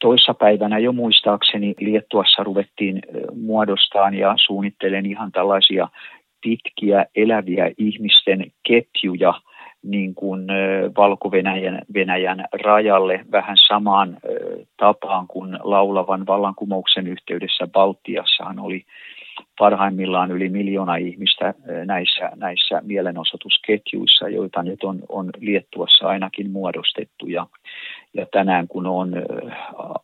Toissapäivänä 0.00 0.78
jo 0.78 0.92
muistaakseni 0.92 1.74
Liettuassa 1.80 2.44
ruvettiin 2.44 3.02
muodostaan 3.34 4.14
ja 4.14 4.34
suunnittelen 4.46 5.06
ihan 5.06 5.32
tällaisia 5.32 5.88
pitkiä 6.42 7.06
eläviä 7.14 7.70
ihmisten 7.78 8.52
ketjuja– 8.68 9.34
niin 9.82 10.14
kuin 10.14 10.46
Valko-Venäjän 10.96 11.82
Venäjän 11.94 12.44
rajalle 12.64 13.24
vähän 13.32 13.56
samaan 13.68 14.16
tapaan 14.76 15.26
kuin 15.26 15.58
laulavan 15.62 16.26
vallankumouksen 16.26 17.06
yhteydessä 17.06 17.66
Baltiassahan 17.66 18.58
oli 18.58 18.84
parhaimmillaan 19.58 20.30
yli 20.30 20.48
miljoona 20.48 20.96
ihmistä 20.96 21.54
näissä, 21.84 22.30
näissä 22.36 22.82
mielenosoitusketjuissa, 22.84 24.28
joita 24.28 24.62
nyt 24.62 24.84
on, 24.84 24.98
on 25.08 25.30
Liettuassa 25.40 26.08
ainakin 26.08 26.50
muodostettu. 26.50 27.26
Ja, 27.26 27.46
ja 28.14 28.26
tänään 28.32 28.68
kun 28.68 28.86
on 28.86 29.12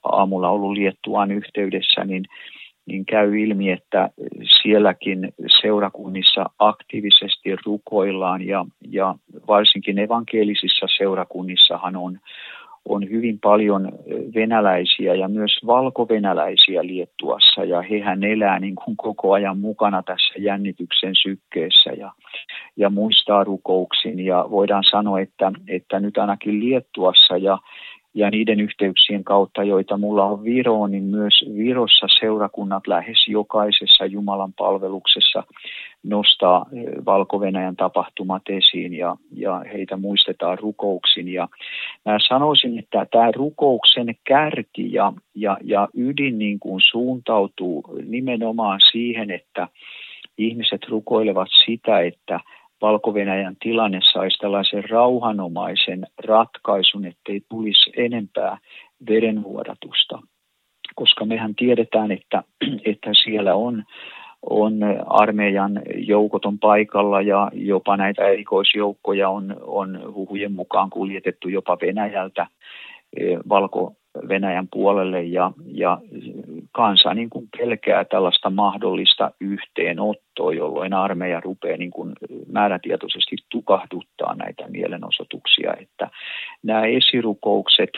aamulla 0.02 0.48
ollut 0.50 0.72
Liettuaan 0.72 1.30
yhteydessä, 1.30 2.04
niin 2.04 2.24
niin 2.86 3.04
käy 3.06 3.40
ilmi, 3.40 3.70
että 3.70 4.10
sielläkin 4.62 5.32
seurakunnissa 5.62 6.50
aktiivisesti 6.58 7.56
rukoillaan 7.66 8.46
ja, 8.46 8.66
ja 8.90 9.14
varsinkin 9.48 9.98
evankelisissa 9.98 10.86
seurakunnissahan 10.98 11.96
on, 11.96 12.18
on 12.88 13.10
hyvin 13.10 13.38
paljon 13.40 13.92
venäläisiä 14.34 15.14
ja 15.14 15.28
myös 15.28 15.58
valkovenäläisiä 15.66 16.86
Liettuassa 16.86 17.64
ja 17.64 17.82
hehän 17.82 18.24
elää 18.24 18.58
niin 18.58 18.74
kuin 18.74 18.96
koko 18.96 19.32
ajan 19.32 19.58
mukana 19.58 20.02
tässä 20.02 20.34
jännityksen 20.38 21.14
sykkeessä 21.22 21.90
ja, 21.90 22.12
ja 22.76 22.90
muistaa 22.90 23.44
rukouksin. 23.44 24.20
Ja 24.20 24.46
voidaan 24.50 24.84
sanoa, 24.90 25.20
että, 25.20 25.52
että 25.68 26.00
nyt 26.00 26.18
ainakin 26.18 26.60
Liettuassa 26.60 27.36
ja 27.36 27.58
ja 28.14 28.30
niiden 28.30 28.60
yhteyksien 28.60 29.24
kautta, 29.24 29.64
joita 29.64 29.96
mulla 29.96 30.24
on 30.24 30.44
Viroon, 30.44 30.90
niin 30.90 31.04
myös 31.04 31.44
Virossa 31.56 32.06
seurakunnat 32.20 32.86
lähes 32.86 33.28
jokaisessa 33.28 34.06
Jumalan 34.06 34.52
palveluksessa 34.52 35.42
nostaa 36.02 36.66
eh, 36.72 36.84
valko 37.04 37.40
tapahtumat 37.76 38.42
esiin 38.48 38.94
ja, 38.94 39.16
ja 39.36 39.64
heitä 39.72 39.96
muistetaan 39.96 40.58
rukouksin. 40.58 41.28
Ja 41.28 41.48
mä 42.04 42.18
sanoisin, 42.28 42.78
että 42.78 43.06
tämä 43.10 43.30
rukouksen 43.36 44.14
kärki 44.24 44.92
ja, 44.92 45.12
ja, 45.34 45.58
ja 45.64 45.88
ydin 45.94 46.38
niin 46.38 46.60
kuin 46.60 46.80
suuntautuu 46.90 47.84
nimenomaan 48.04 48.80
siihen, 48.92 49.30
että 49.30 49.68
ihmiset 50.38 50.88
rukoilevat 50.88 51.48
sitä, 51.64 52.00
että– 52.00 52.40
valko 52.82 53.14
tilanne 53.62 54.00
saisi 54.12 54.38
tällaisen 54.38 54.90
rauhanomaisen 54.90 56.06
ratkaisun, 56.24 57.04
ettei 57.04 57.40
tulisi 57.48 57.92
enempää 57.96 58.58
verenvuodatusta. 59.08 60.18
Koska 60.94 61.24
mehän 61.24 61.54
tiedetään, 61.54 62.12
että, 62.12 62.42
että 62.84 63.10
siellä 63.24 63.54
on, 63.54 63.84
on 64.50 64.74
armeijan 65.06 65.82
joukot 65.94 66.44
on 66.44 66.58
paikalla 66.58 67.20
ja 67.20 67.50
jopa 67.54 67.96
näitä 67.96 68.28
erikoisjoukkoja 68.28 69.28
on, 69.28 69.56
on 69.60 70.14
huhujen 70.14 70.52
mukaan 70.52 70.90
kuljetettu 70.90 71.48
jopa 71.48 71.78
Venäjältä 71.80 72.46
eh, 73.16 73.38
valko 73.48 73.92
Venäjän 74.28 74.68
puolelle 74.72 75.22
ja, 75.22 75.52
ja 75.66 75.98
kansa 76.72 77.14
niin 77.14 77.30
kuin 77.30 77.48
pelkää 77.58 78.04
tällaista 78.04 78.50
mahdollista 78.50 79.30
yhteenottoa, 79.40 80.54
jolloin 80.54 80.92
armeija 80.92 81.40
rupeaa 81.40 81.76
niin 81.76 81.90
kuin 81.90 82.12
määrätietoisesti 82.52 83.36
tukahduttaa 83.50 84.34
näitä 84.34 84.68
mielenosoituksia. 84.68 85.74
Että 85.80 86.10
nämä 86.62 86.86
esirukoukset 86.86 87.90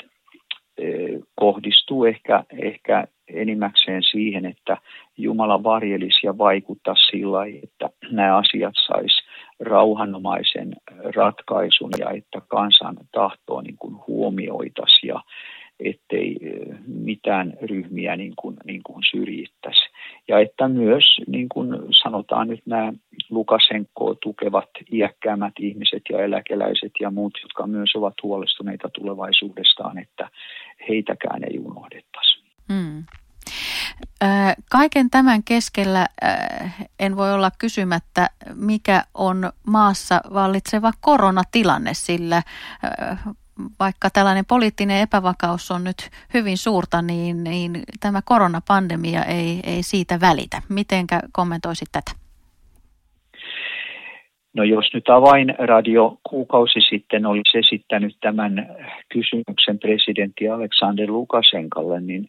eh, 0.78 1.20
kohdistuu 1.34 2.04
ehkä, 2.04 2.44
ehkä 2.62 3.06
enimmäkseen 3.28 4.02
siihen, 4.02 4.46
että 4.46 4.76
Jumala 5.16 5.62
varjelisi 5.62 6.26
ja 6.26 6.38
vaikuttaa 6.38 6.94
sillä 7.10 7.44
että 7.62 7.88
nämä 8.10 8.36
asiat 8.36 8.74
sais 8.86 9.22
rauhanomaisen 9.60 10.72
ratkaisun 11.16 11.90
ja 11.98 12.10
että 12.10 12.40
kansan 12.48 12.96
tahtoa 13.12 13.62
niin 13.62 13.76
kuin 13.78 13.96
huomioitaisiin 14.06 15.14
ettei 15.80 16.36
mitään 16.86 17.52
ryhmiä 17.62 18.16
niin 18.16 18.32
kuin, 18.36 18.56
niin 18.64 18.82
kuin 18.82 19.02
syrjittäisi. 19.10 19.80
Ja 20.28 20.38
että 20.38 20.68
myös, 20.68 21.04
niin 21.26 21.48
kuin 21.48 21.68
sanotaan 22.02 22.48
nyt 22.48 22.60
nämä 22.66 22.92
Lukasenko 23.30 24.14
tukevat 24.14 24.70
iäkkäämät 24.92 25.52
ihmiset 25.60 26.02
ja 26.10 26.24
eläkeläiset 26.24 26.92
ja 27.00 27.10
muut, 27.10 27.38
jotka 27.42 27.66
myös 27.66 27.94
ovat 27.94 28.14
huolestuneita 28.22 28.88
tulevaisuudestaan, 28.88 29.98
että 29.98 30.28
heitäkään 30.88 31.44
ei 31.44 31.58
unohdettaisi. 31.58 32.42
Hmm. 32.72 33.04
Kaiken 34.70 35.10
tämän 35.10 35.42
keskellä 35.44 36.06
en 37.00 37.16
voi 37.16 37.32
olla 37.32 37.50
kysymättä, 37.58 38.30
mikä 38.54 39.02
on 39.14 39.52
maassa 39.66 40.20
vallitseva 40.34 40.90
koronatilanne, 41.00 41.94
sillä 41.94 42.42
vaikka 43.80 44.08
tällainen 44.10 44.44
poliittinen 44.48 45.00
epävakaus 45.00 45.70
on 45.70 45.84
nyt 45.84 46.10
hyvin 46.34 46.58
suurta, 46.58 47.02
niin, 47.02 47.44
niin 47.44 47.82
tämä 48.00 48.20
koronapandemia 48.24 49.24
ei, 49.24 49.60
ei 49.66 49.82
siitä 49.82 50.20
välitä. 50.20 50.62
Mitenkä 50.68 51.20
kommentoisit 51.32 51.88
tätä? 51.92 52.10
No 54.56 54.64
jos 54.64 54.94
nyt 54.94 55.08
avainradio 55.08 56.18
kuukausi 56.30 56.80
sitten 56.90 57.26
olisi 57.26 57.58
esittänyt 57.58 58.16
tämän 58.20 58.76
kysymyksen 59.12 59.78
presidentti 59.78 60.48
Aleksander 60.48 61.10
Lukasenkalle, 61.10 62.00
niin 62.00 62.28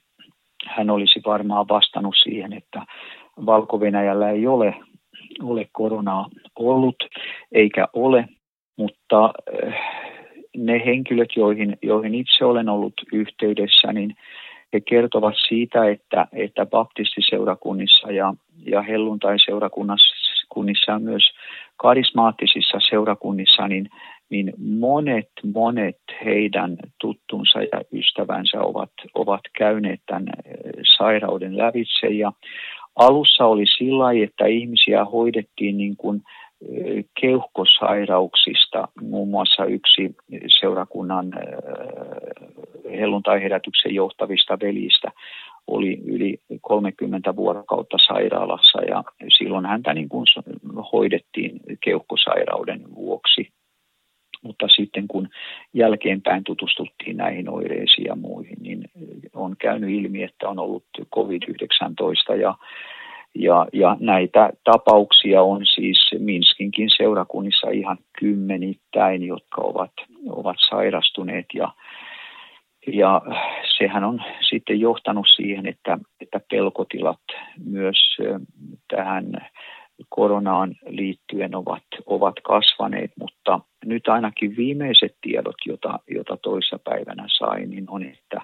hän 0.65 0.89
olisi 0.89 1.21
varmaan 1.25 1.67
vastannut 1.67 2.15
siihen, 2.23 2.53
että 2.53 2.85
valko 3.45 3.79
ei 4.31 4.47
ole, 4.47 4.75
ole 5.43 5.69
koronaa 5.71 6.29
ollut 6.59 6.95
eikä 7.51 7.87
ole, 7.93 8.25
mutta 8.77 9.33
ne 10.57 10.81
henkilöt, 10.85 11.29
joihin, 11.35 11.77
joihin 11.81 12.15
itse 12.15 12.45
olen 12.45 12.69
ollut 12.69 12.93
yhteydessä, 13.13 13.93
niin 13.93 14.15
he 14.73 14.81
kertovat 14.81 15.33
siitä, 15.47 15.89
että, 15.89 16.27
että 16.33 16.65
baptistiseurakunnissa 16.65 18.11
ja, 18.11 18.33
ja 18.65 18.81
helluntai-seurakunnissa 18.81 20.91
ja 20.91 20.99
myös 20.99 21.23
karismaattisissa 21.77 22.77
seurakunnissa, 22.89 23.67
niin, 23.67 23.89
niin 24.29 24.53
monet, 24.79 25.29
monet 25.53 25.99
heidän 26.25 26.77
tuttunsa 27.01 27.61
ja 27.61 27.81
ystävänsä 27.93 28.61
ovat, 28.61 28.91
ovat 29.13 29.41
käyneet 29.57 30.01
tämän 30.05 30.25
sairauden 30.97 31.57
lävitse. 31.57 32.07
Ja 32.07 32.31
alussa 32.95 33.45
oli 33.45 33.65
sillä 33.77 34.23
että 34.23 34.45
ihmisiä 34.45 35.05
hoidettiin 35.05 35.77
niin 35.77 35.97
kuin– 35.97 36.21
keuhkosairauksista. 37.21 38.87
Muun 39.01 39.27
muassa 39.29 39.65
yksi 39.65 40.15
seurakunnan 40.59 41.33
helluntai-herätyksen 42.91 43.95
johtavista 43.95 44.57
velistä 44.59 45.11
oli 45.67 46.01
yli 46.05 46.39
30 46.61 47.35
vuorokautta 47.35 47.97
sairaalassa 48.07 48.81
ja 48.81 49.03
silloin 49.37 49.65
häntä 49.65 49.93
niin 49.93 50.09
kuin 50.09 50.25
hoidettiin 50.93 51.59
keuhkosairauden 51.83 52.95
vuoksi. 52.95 53.49
Mutta 54.43 54.67
sitten 54.75 55.07
kun 55.07 55.29
jälkeenpäin 55.73 56.43
tutustuttiin 56.43 57.17
näihin 57.17 57.49
oireisiin 57.49 58.05
ja 58.05 58.15
muihin, 58.15 58.57
niin 58.61 58.83
on 59.33 59.55
käynyt 59.57 59.89
ilmi, 59.89 60.23
että 60.23 60.49
on 60.49 60.59
ollut 60.59 60.85
COVID-19 61.15 62.35
ja 62.41 62.55
ja, 63.35 63.67
ja 63.73 63.97
näitä 63.99 64.49
tapauksia 64.63 65.41
on 65.41 65.65
siis 65.65 66.09
Minskinkin 66.19 66.89
seurakunnissa 66.97 67.69
ihan 67.69 67.97
kymmenittäin, 68.19 69.23
jotka 69.23 69.61
ovat, 69.61 69.91
ovat 70.29 70.57
sairastuneet. 70.69 71.45
Ja, 71.53 71.73
ja 72.87 73.21
sehän 73.77 74.03
on 74.03 74.23
sitten 74.49 74.79
johtanut 74.79 75.27
siihen, 75.35 75.65
että, 75.65 75.97
että 76.21 76.39
pelkotilat 76.51 77.21
myös 77.65 78.17
tähän 78.87 79.31
koronaan 80.09 80.75
liittyen 80.87 81.55
ovat, 81.55 81.83
ovat 82.05 82.35
kasvaneet, 82.43 83.11
mutta 83.19 83.59
nyt 83.85 84.07
ainakin 84.07 84.55
viimeiset 84.57 85.15
tiedot, 85.21 85.55
jota, 85.65 85.99
jota 86.07 86.37
toissa 86.37 86.79
päivänä 86.83 87.25
sain, 87.27 87.69
niin 87.69 87.85
on, 87.87 88.03
että, 88.03 88.41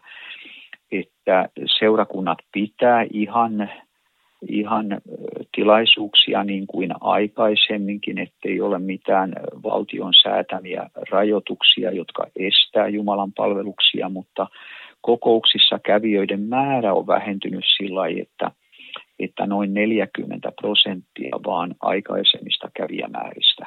että 0.91 1.49
seurakunnat 1.79 2.37
pitää 2.51 3.05
ihan, 3.13 3.69
ihan 4.49 5.01
tilaisuuksia 5.55 6.43
niin 6.43 6.67
kuin 6.67 6.91
aikaisemminkin, 7.01 8.17
ettei 8.17 8.61
ole 8.61 8.79
mitään 8.79 9.33
valtion 9.63 10.13
säätämiä 10.23 10.89
rajoituksia, 11.09 11.91
jotka 11.91 12.27
estää 12.35 12.87
Jumalan 12.87 13.33
palveluksia, 13.33 14.09
mutta 14.09 14.47
kokouksissa 15.01 15.79
kävijöiden 15.79 16.41
määrä 16.41 16.93
on 16.93 17.07
vähentynyt 17.07 17.65
sillä 17.77 17.99
lailla, 17.99 18.21
että 18.21 18.51
että 19.19 19.45
noin 19.45 19.73
40 19.73 20.51
prosenttia 20.61 21.39
vaan 21.45 21.75
aikaisemmista 21.79 22.71
kävijämääristä 22.73 23.65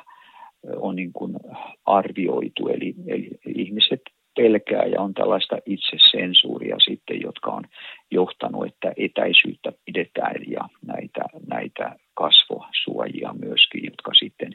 on 0.76 0.96
niin 0.96 1.12
kuin 1.12 1.36
arvioitu. 1.84 2.68
Eli, 2.68 2.94
eli 3.06 3.30
ihmiset 3.46 4.00
pelkää 4.36 4.84
ja 4.84 5.00
on 5.00 5.14
tällaista 5.14 5.56
itsesensuuria 5.66 6.76
sitten, 6.78 7.20
jotka 7.20 7.50
on 7.50 7.64
johtanut, 8.10 8.66
että 8.66 8.92
etäisyyttä 8.96 9.72
pidetään 9.84 10.40
ja 10.46 10.68
näitä, 10.86 11.20
näitä 11.46 11.96
kasvosuojia 12.14 13.34
myöskin, 13.40 13.84
jotka 13.84 14.10
sitten 14.14 14.52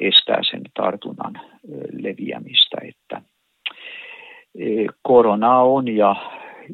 estää 0.00 0.40
sen 0.50 0.62
tartunnan 0.74 1.40
leviämistä. 1.92 2.76
Että 2.82 3.22
korona 5.02 5.58
on 5.58 5.88
ja 5.88 6.16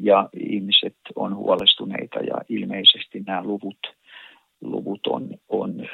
ja 0.01 0.29
ihmiset 0.33 0.95
on 1.15 1.35
huolestuneita 1.35 2.19
ja 2.19 2.35
ilmeisesti 2.49 3.19
nämä 3.27 3.43
luvut, 3.43 3.77
luvut 4.61 5.07
on, 5.07 5.29
on 5.49 5.87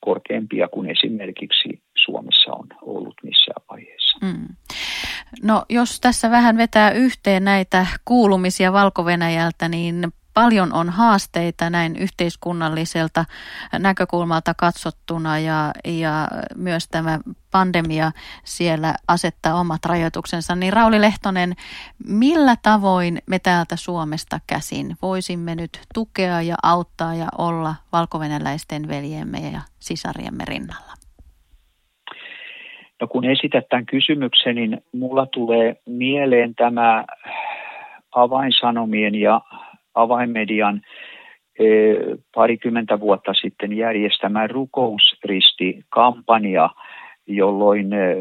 korkeampia 0.00 0.68
kuin 0.68 0.90
esimerkiksi 0.90 1.82
Suomessa 2.04 2.52
on 2.52 2.66
ollut 2.82 3.14
missään 3.22 3.62
vaiheessa. 3.70 4.18
Mm. 4.22 4.48
No 5.42 5.64
jos 5.68 6.00
tässä 6.00 6.30
vähän 6.30 6.56
vetää 6.56 6.90
yhteen 6.90 7.44
näitä 7.44 7.86
kuulumisia 8.04 8.72
valko 8.72 9.04
niin 9.68 10.12
paljon 10.34 10.72
on 10.72 10.90
haasteita 10.90 11.70
näin 11.70 11.96
yhteiskunnalliselta 11.96 13.24
näkökulmalta 13.78 14.54
katsottuna 14.54 15.38
ja, 15.38 15.72
ja 15.84 16.28
myös 16.56 16.88
tämä 16.88 17.18
pandemia 17.50 18.12
siellä 18.44 18.94
asettaa 19.08 19.54
omat 19.54 19.84
rajoituksensa. 19.84 20.56
Niin 20.56 20.72
Rauli 20.72 21.00
Lehtonen, 21.00 21.56
millä 22.06 22.56
tavoin 22.62 23.22
me 23.26 23.38
täältä 23.38 23.76
Suomesta 23.76 24.40
käsin 24.46 24.96
voisimme 25.02 25.54
nyt 25.54 25.80
tukea 25.94 26.42
ja 26.42 26.56
auttaa 26.62 27.14
ja 27.14 27.28
olla 27.38 27.74
valkovenäläisten 27.92 28.88
veljemme 28.88 29.38
ja 29.38 29.60
sisariemme 29.80 30.44
rinnalla? 30.44 31.01
No 33.02 33.08
kun 33.08 33.24
esität 33.24 33.68
tämän 33.68 33.86
kysymyksen, 33.86 34.54
niin 34.54 34.82
mulla 34.92 35.26
tulee 35.26 35.76
mieleen 35.86 36.54
tämä 36.54 37.04
avainsanomien 38.12 39.14
ja 39.14 39.40
avainmedian 39.94 40.82
parikymmentä 42.34 43.00
vuotta 43.00 43.34
sitten 43.34 43.72
järjestämä 43.72 44.46
rukousristi-kampanja, 44.46 46.70
jolloin 47.26 47.92
e, 47.92 48.16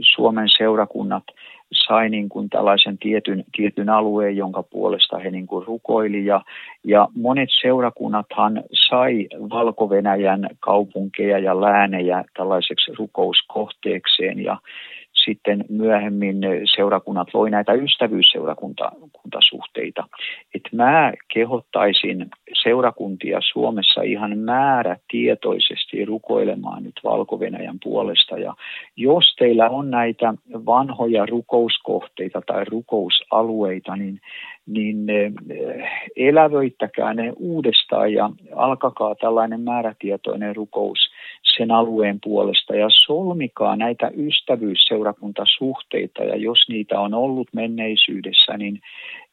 Suomen 0.00 0.48
seurakunnat 0.56 1.24
sai 1.72 2.08
niin 2.08 2.28
kuin 2.28 2.50
tällaisen 2.50 2.98
tietyn, 2.98 3.44
tietyn 3.56 3.88
alueen, 3.88 4.36
jonka 4.36 4.62
puolesta 4.62 5.18
he 5.18 5.30
niin 5.30 5.46
kuin 5.46 5.66
rukoili. 5.66 6.24
Ja, 6.24 6.40
ja 6.84 7.08
monet 7.14 7.48
seurakunnathan 7.60 8.62
sai 8.88 9.28
valko 9.50 9.90
kaupunkeja 10.60 11.38
ja 11.38 11.60
läänejä 11.60 12.24
tällaiseksi 12.36 12.92
rukouskohteekseen. 12.98 14.44
Ja 14.44 14.56
sitten 15.24 15.64
myöhemmin 15.68 16.36
seurakunnat 16.76 17.34
loi 17.34 17.50
näitä 17.50 17.72
ystävyysseurakuntasuhteita. 17.72 20.04
Et 20.54 20.62
mä 20.72 21.12
kehottaisin 21.34 22.30
seurakuntia 22.62 23.38
Suomessa 23.52 24.02
ihan 24.02 24.38
määrätietoisesti 24.38 26.04
rukoilemaan 26.04 26.82
nyt 26.82 27.00
valko 27.04 27.38
puolesta. 27.82 28.38
Ja 28.38 28.54
jos 28.96 29.34
teillä 29.38 29.70
on 29.70 29.90
näitä 29.90 30.34
vanhoja 30.66 31.26
rukouskohteita 31.26 32.42
tai 32.46 32.64
rukousalueita, 32.64 33.96
niin, 33.96 34.20
niin 34.66 35.10
eh, 35.10 35.32
elävöittäkää 36.16 37.14
ne 37.14 37.32
uudestaan 37.36 38.12
ja 38.12 38.30
alkakaa 38.56 39.14
tällainen 39.14 39.60
määrätietoinen 39.60 40.56
rukous 40.56 41.11
sen 41.56 41.70
alueen 41.70 42.18
puolesta. 42.24 42.76
Ja 42.76 42.86
solmikaa 43.06 43.76
näitä 43.76 44.10
ystävyysseurakuntasuhteita. 44.16 46.24
Ja 46.24 46.36
jos 46.36 46.58
niitä 46.68 47.00
on 47.00 47.14
ollut 47.14 47.48
menneisyydessä, 47.52 48.58
niin 48.58 48.80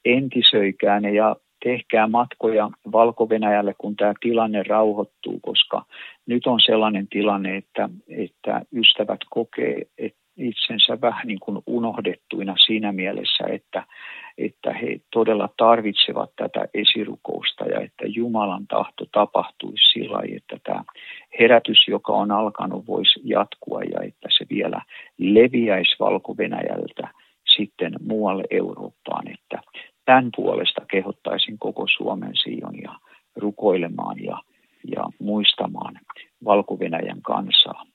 entisöikää 0.06 1.00
ne 1.00 1.13
ja 1.13 1.36
tehkää 1.63 2.08
matkoja 2.08 2.69
valko 2.91 3.28
kun 3.78 3.95
tämä 3.95 4.13
tilanne 4.22 4.63
rauhoittuu, 4.63 5.39
koska 5.41 5.86
nyt 6.26 6.48
on 6.48 6.60
sellainen 6.65 7.08
tilanne, 7.08 7.58
että, 7.58 7.89
että 8.08 8.62
ystävät 8.76 9.19
kokee 9.30 9.82
että 9.98 10.19
itsensä 10.39 11.02
vähän 11.02 11.28
niin 11.28 11.39
kuin 11.39 11.58
unohdettuina 11.67 12.56
siinä 12.65 12.91
mielessä, 12.91 13.43
että, 13.52 13.84
että 14.38 14.73
he 14.73 15.02
todella 15.13 15.49
tarvitsevat 15.58 16.32
tätä 16.36 16.65
esirukousta 16.73 17.65
ja 17.65 17.80
että 17.80 18.06
Jumalan 18.08 18.67
tahto 18.67 19.06
tapahtuisi 19.12 19.91
sillä 19.93 20.17
lailla, 20.17 20.36
että 20.36 20.58
tämä 20.63 20.84
herätys, 21.39 21.88
joka 21.88 22.13
on 22.13 22.32
alkanut, 22.32 22.88
voisi 22.88 23.19
jatkua 23.23 23.84
ja 23.84 24.02
että 24.02 24.28
se 24.38 24.45
vielä 24.49 24.82
leviäisi 25.17 25.95
Valko-Venäjältä 25.99 27.08
sitten 27.56 27.93
muualle 28.02 28.43
Eurooppaan, 28.49 29.28
että 29.28 29.62
tämän 30.06 30.30
puolesta 30.36 30.82
kehottaisin 30.91 31.60
koko 31.60 31.86
Suomen 31.97 32.36
Sionia 32.43 32.91
rukoilemaan 33.36 34.23
ja, 34.23 34.41
ja 34.95 35.04
muistamaan 35.19 35.99
valko 36.45 36.80
kansaa. 37.21 37.86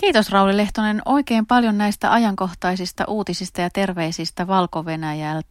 Kiitos 0.00 0.30
Rauli 0.30 0.56
Lehtonen 0.56 1.02
oikein 1.04 1.46
paljon 1.46 1.78
näistä 1.78 2.12
ajankohtaisista 2.12 3.04
uutisista 3.08 3.60
ja 3.60 3.70
terveisistä 3.70 4.46
valko 4.46 4.84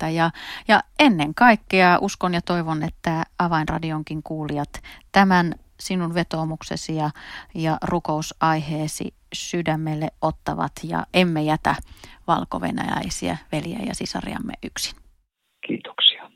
ja, 0.10 0.32
ja 0.68 0.84
ennen 1.00 1.36
kaikkea 1.36 1.98
uskon 2.02 2.34
ja 2.34 2.42
toivon, 2.42 2.84
että 2.84 3.24
Avainradionkin 3.40 4.24
kuulijat 4.24 4.82
tämän 5.12 5.56
sinun 5.80 6.14
vetoomuksesi 6.14 6.96
ja, 6.96 7.10
ja 7.56 7.78
rukousaiheesi 7.84 9.14
sydämelle 9.34 10.08
ottavat 10.22 10.72
ja 10.84 11.06
emme 11.14 11.44
jätä 11.44 11.76
valko-venäläisiä 12.28 13.38
veljiä 13.52 13.80
ja 13.86 13.96
sisariamme 13.96 14.54
yksin. 14.64 14.96
Kiitoksia. 15.68 16.30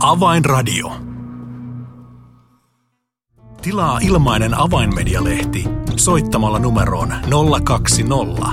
Avainradio. 0.00 1.11
Tilaa 3.62 3.98
ilmainen 4.02 4.60
avainmedialehti 4.60 5.64
soittamalla 5.96 6.58
numeroon 6.58 7.14
020 7.64 8.46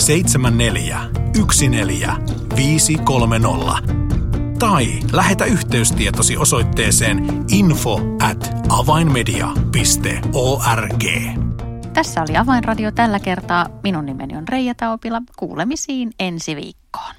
74 0.00 1.00
14 2.56 3.78
tai 4.58 4.86
lähetä 5.12 5.44
yhteystietosi 5.44 6.36
osoitteeseen 6.36 7.44
info 7.48 8.00
at 8.22 8.50
avainmedia.org. 8.68 11.04
Tässä 11.92 12.22
oli 12.22 12.36
Avainradio 12.36 12.90
tällä 12.90 13.20
kertaa. 13.20 13.66
Minun 13.82 14.06
nimeni 14.06 14.36
on 14.36 14.48
Reija 14.48 14.74
Taupila. 14.74 15.22
Kuulemisiin 15.36 16.10
ensi 16.20 16.56
viikkoon. 16.56 17.14